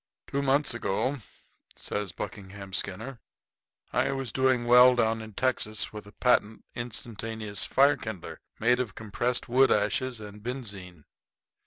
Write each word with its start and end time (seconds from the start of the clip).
"Two 0.25 0.41
months 0.41 0.73
ago," 0.73 1.19
says 1.75 2.11
Buckingham 2.11 2.73
Skinner, 2.73 3.19
"I 3.93 4.11
was 4.13 4.31
doing 4.31 4.65
well 4.65 4.95
down 4.95 5.21
in 5.21 5.33
Texas 5.33 5.93
with 5.93 6.07
a 6.07 6.11
patent 6.11 6.65
instantaneous 6.73 7.65
fire 7.65 7.97
kindler, 7.97 8.41
made 8.59 8.79
of 8.79 8.95
compressed 8.95 9.47
wood 9.47 9.71
ashes 9.71 10.19
and 10.19 10.41
benzine. 10.41 11.03